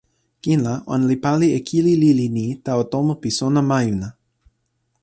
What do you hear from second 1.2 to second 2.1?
pana e kili